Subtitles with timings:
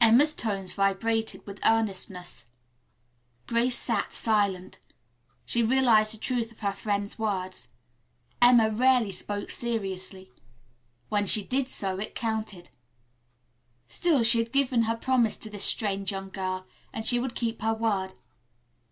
[0.00, 2.46] Emma's tones vibrated with earnestness.
[3.48, 4.78] Grace sat silent.
[5.44, 7.72] She realized the truth of her friend's words.
[8.40, 10.30] Emma rarely spoke seriously.
[11.08, 12.70] When she did so, it counted.
[13.88, 17.60] Still, she had given her promise to this strange young girl, and she would keep
[17.62, 18.14] her word.